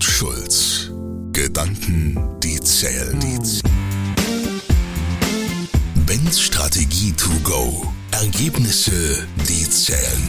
[0.00, 0.90] Ben Schulz.
[1.32, 3.20] Gedanken, die zählen.
[6.06, 7.86] Bens Strategie to go.
[8.10, 10.22] Ergebnisse, die zählen.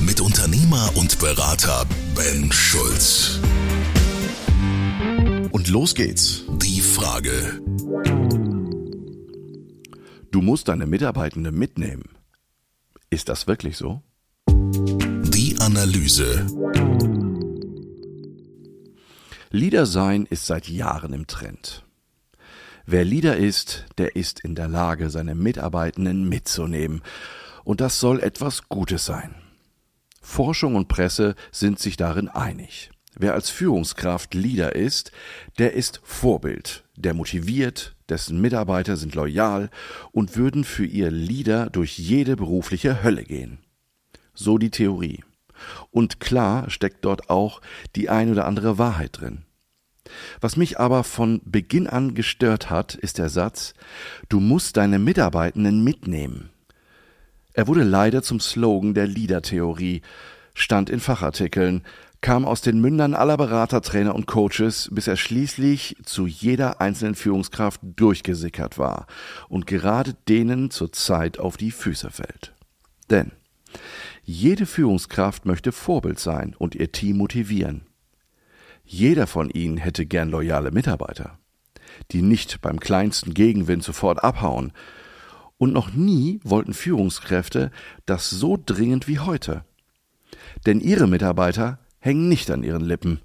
[0.00, 1.86] Mit Unternehmer und Berater
[2.16, 3.38] Ben Schulz.
[5.52, 6.42] Und los geht's.
[6.60, 7.62] Die Frage.
[10.32, 12.02] Du musst deine Mitarbeitende mitnehmen.
[13.10, 14.02] Ist das wirklich so?
[14.48, 16.46] Die Analyse.
[19.54, 21.84] Leader sein ist seit Jahren im Trend.
[22.86, 27.02] Wer Leader ist, der ist in der Lage, seine Mitarbeitenden mitzunehmen.
[27.62, 29.36] Und das soll etwas Gutes sein.
[30.20, 32.90] Forschung und Presse sind sich darin einig.
[33.16, 35.12] Wer als Führungskraft Leader ist,
[35.60, 39.70] der ist Vorbild, der motiviert, dessen Mitarbeiter sind loyal
[40.10, 43.58] und würden für ihr Leader durch jede berufliche Hölle gehen.
[44.34, 45.22] So die Theorie.
[45.90, 47.60] Und klar steckt dort auch
[47.96, 49.44] die ein oder andere Wahrheit drin.
[50.40, 53.74] Was mich aber von Beginn an gestört hat, ist der Satz,
[54.28, 56.50] du musst deine Mitarbeitenden mitnehmen.
[57.54, 60.02] Er wurde leider zum Slogan der Leader-Theorie,
[60.54, 61.82] stand in Fachartikeln,
[62.20, 67.14] kam aus den Mündern aller Berater, Trainer und Coaches, bis er schließlich zu jeder einzelnen
[67.14, 69.06] Führungskraft durchgesickert war
[69.48, 72.54] und gerade denen zur Zeit auf die Füße fällt.
[73.10, 73.30] Denn
[74.24, 77.82] jede Führungskraft möchte Vorbild sein und ihr Team motivieren.
[78.84, 81.38] Jeder von ihnen hätte gern loyale Mitarbeiter,
[82.10, 84.72] die nicht beim kleinsten Gegenwind sofort abhauen.
[85.58, 87.70] Und noch nie wollten Führungskräfte
[88.06, 89.64] das so dringend wie heute.
[90.64, 93.20] Denn ihre Mitarbeiter hängen nicht an ihren Lippen.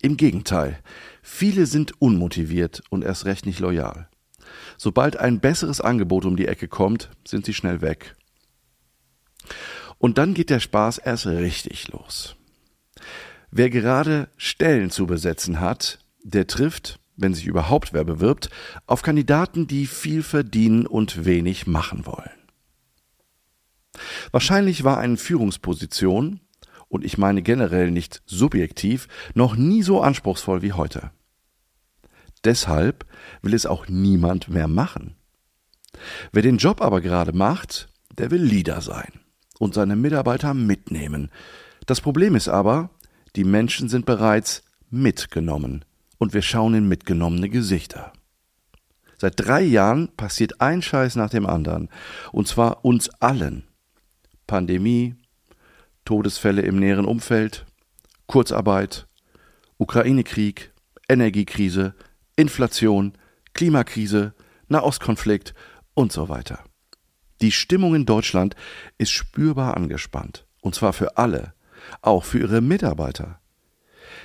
[0.00, 0.78] Im Gegenteil,
[1.22, 4.08] viele sind unmotiviert und erst recht nicht loyal.
[4.78, 8.14] Sobald ein besseres Angebot um die Ecke kommt, sind sie schnell weg.
[9.98, 12.36] Und dann geht der Spaß erst richtig los.
[13.50, 18.50] Wer gerade Stellen zu besetzen hat, der trifft, wenn sich überhaupt wer bewirbt,
[18.86, 22.30] auf Kandidaten, die viel verdienen und wenig machen wollen.
[24.30, 26.40] Wahrscheinlich war eine Führungsposition,
[26.88, 31.10] und ich meine generell nicht subjektiv, noch nie so anspruchsvoll wie heute.
[32.44, 33.04] Deshalb
[33.42, 35.16] will es auch niemand mehr machen.
[36.32, 39.20] Wer den Job aber gerade macht, der will Leader sein
[39.58, 41.30] und seine Mitarbeiter mitnehmen.
[41.86, 42.90] Das Problem ist aber,
[43.36, 45.84] die Menschen sind bereits mitgenommen
[46.18, 48.12] und wir schauen in mitgenommene Gesichter.
[49.16, 51.88] Seit drei Jahren passiert ein Scheiß nach dem anderen,
[52.30, 53.64] und zwar uns allen.
[54.46, 55.16] Pandemie,
[56.04, 57.66] Todesfälle im näheren Umfeld,
[58.26, 59.08] Kurzarbeit,
[59.76, 60.72] Ukraine-Krieg,
[61.08, 61.94] Energiekrise,
[62.36, 63.14] Inflation,
[63.54, 64.34] Klimakrise,
[64.68, 65.54] Nahostkonflikt
[65.94, 66.60] und so weiter.
[67.40, 68.56] Die Stimmung in Deutschland
[68.98, 70.46] ist spürbar angespannt.
[70.60, 71.54] Und zwar für alle,
[72.02, 73.40] auch für ihre Mitarbeiter.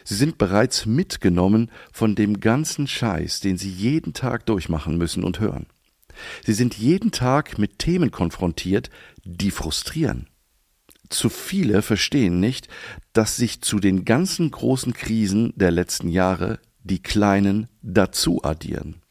[0.03, 5.39] Sie sind bereits mitgenommen von dem ganzen Scheiß, den sie jeden Tag durchmachen müssen und
[5.39, 5.67] hören.
[6.45, 8.89] Sie sind jeden Tag mit Themen konfrontiert,
[9.23, 10.27] die frustrieren.
[11.09, 12.67] Zu viele verstehen nicht,
[13.13, 19.01] dass sich zu den ganzen großen Krisen der letzten Jahre die kleinen dazu addieren.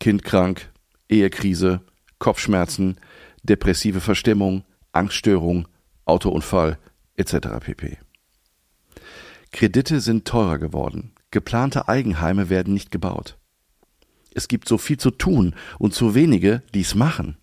[0.00, 0.70] Kind krank,
[1.08, 1.80] Ehekrise,
[2.18, 2.98] Kopfschmerzen,
[3.42, 5.68] depressive Verstimmung, Angststörung,
[6.04, 6.78] Autounfall
[7.16, 7.36] etc.
[7.60, 7.98] pp.
[9.52, 13.38] Kredite sind teurer geworden, geplante Eigenheime werden nicht gebaut.
[14.34, 17.36] Es gibt so viel zu tun und zu wenige, die es machen.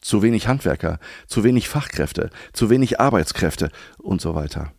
[0.00, 4.72] Zu wenig Handwerker, zu wenig Fachkräfte, zu wenig Arbeitskräfte und so weiter.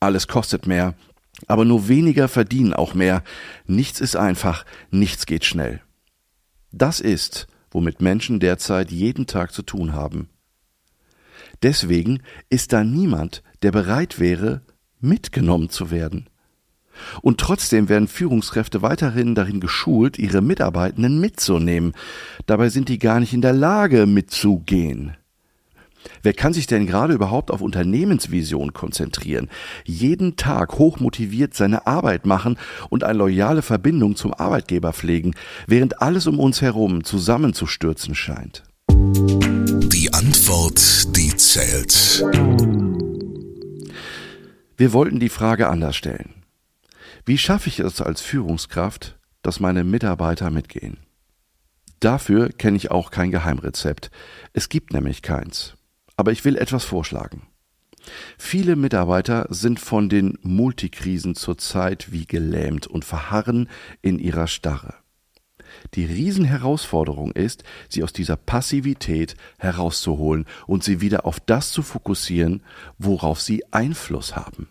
[0.00, 0.94] Alles kostet mehr,
[1.46, 3.22] aber nur weniger verdienen auch mehr.
[3.66, 5.82] Nichts ist einfach, nichts geht schnell.
[6.72, 10.30] Das ist, womit Menschen derzeit jeden Tag zu tun haben.
[11.62, 14.62] Deswegen ist da niemand, der bereit wäre,
[14.98, 16.30] mitgenommen zu werden.
[17.20, 21.92] Und trotzdem werden Führungskräfte weiterhin darin geschult, ihre Mitarbeitenden mitzunehmen.
[22.46, 25.14] Dabei sind die gar nicht in der Lage, mitzugehen.
[26.22, 29.48] Wer kann sich denn gerade überhaupt auf Unternehmensvision konzentrieren,
[29.84, 32.58] jeden Tag hochmotiviert seine Arbeit machen
[32.90, 35.34] und eine loyale Verbindung zum Arbeitgeber pflegen,
[35.66, 38.62] während alles um uns herum zusammenzustürzen scheint?
[38.88, 42.24] Die Antwort, die zählt.
[44.76, 46.34] Wir wollten die Frage anders stellen.
[47.24, 50.98] Wie schaffe ich es als Führungskraft, dass meine Mitarbeiter mitgehen?
[52.00, 54.10] Dafür kenne ich auch kein Geheimrezept.
[54.52, 55.75] Es gibt nämlich keins.
[56.16, 57.42] Aber ich will etwas vorschlagen.
[58.38, 63.68] Viele Mitarbeiter sind von den Multikrisen zurzeit wie gelähmt und verharren
[64.02, 64.94] in ihrer Starre.
[65.94, 72.62] Die Riesenherausforderung ist, sie aus dieser Passivität herauszuholen und sie wieder auf das zu fokussieren,
[72.98, 74.68] worauf sie Einfluss haben.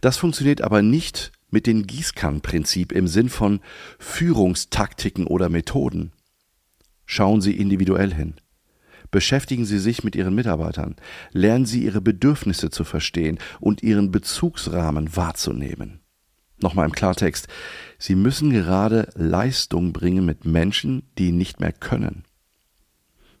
[0.00, 3.60] Das funktioniert aber nicht mit dem Gießkannenprinzip im Sinn von
[3.98, 6.12] Führungstaktiken oder Methoden.
[7.06, 8.34] Schauen Sie individuell hin.
[9.10, 10.96] Beschäftigen Sie sich mit Ihren Mitarbeitern.
[11.32, 16.00] Lernen Sie Ihre Bedürfnisse zu verstehen und Ihren Bezugsrahmen wahrzunehmen.
[16.60, 17.48] Nochmal im Klartext.
[17.98, 22.24] Sie müssen gerade Leistung bringen mit Menschen, die nicht mehr können.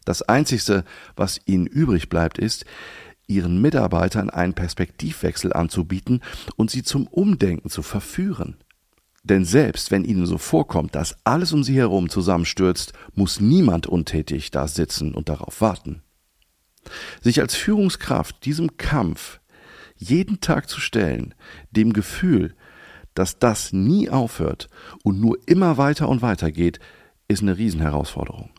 [0.04, 0.84] Das Einzigste,
[1.16, 2.64] was Ihnen übrig bleibt, ist,
[3.26, 6.20] Ihren Mitarbeitern einen Perspektivwechsel anzubieten
[6.56, 8.56] und sie zum Umdenken zu verführen.
[9.22, 14.50] Denn selbst wenn Ihnen so vorkommt, dass alles um Sie herum zusammenstürzt, muss niemand untätig
[14.50, 16.02] da sitzen und darauf warten.
[17.20, 19.40] Sich als Führungskraft diesem Kampf
[19.96, 21.34] jeden Tag zu stellen,
[21.70, 22.54] dem Gefühl,
[23.12, 24.68] dass das nie aufhört
[25.02, 26.80] und nur immer weiter und weiter geht,
[27.28, 28.50] ist eine Riesenherausforderung.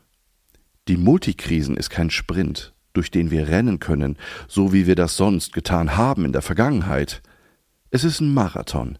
[0.88, 4.18] Die Multikrisen ist kein Sprint, durch den wir rennen können,
[4.48, 7.24] so wie wir das sonst getan haben in der Vergangenheit.
[7.90, 9.00] Es ist ein Marathon